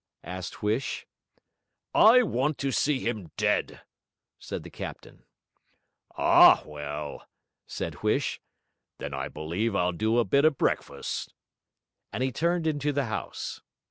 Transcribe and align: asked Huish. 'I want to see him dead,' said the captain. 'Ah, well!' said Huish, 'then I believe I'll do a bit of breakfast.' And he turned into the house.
asked 0.23 0.61
Huish. 0.61 1.05
'I 1.93 2.23
want 2.23 2.57
to 2.57 2.71
see 2.71 3.01
him 3.01 3.29
dead,' 3.37 3.81
said 4.39 4.63
the 4.63 4.71
captain. 4.71 5.25
'Ah, 6.17 6.63
well!' 6.65 7.29
said 7.67 7.97
Huish, 8.01 8.39
'then 8.97 9.13
I 9.13 9.27
believe 9.27 9.75
I'll 9.75 9.91
do 9.91 10.17
a 10.17 10.25
bit 10.25 10.43
of 10.43 10.57
breakfast.' 10.57 11.35
And 12.11 12.23
he 12.23 12.31
turned 12.31 12.65
into 12.65 12.91
the 12.91 13.05
house. 13.05 13.61